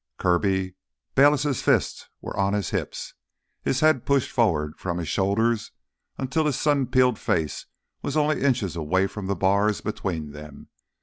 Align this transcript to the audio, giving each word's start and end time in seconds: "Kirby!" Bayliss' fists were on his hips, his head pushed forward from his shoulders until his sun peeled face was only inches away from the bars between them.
"Kirby!" 0.17 0.73
Bayliss' 1.13 1.61
fists 1.61 2.09
were 2.21 2.35
on 2.35 2.53
his 2.53 2.71
hips, 2.71 3.13
his 3.61 3.81
head 3.81 4.03
pushed 4.03 4.31
forward 4.31 4.79
from 4.79 4.97
his 4.97 5.07
shoulders 5.07 5.73
until 6.17 6.47
his 6.47 6.59
sun 6.59 6.87
peeled 6.87 7.19
face 7.19 7.67
was 8.01 8.17
only 8.17 8.41
inches 8.41 8.75
away 8.75 9.05
from 9.05 9.27
the 9.27 9.35
bars 9.35 9.79
between 9.79 10.31
them. 10.31 10.69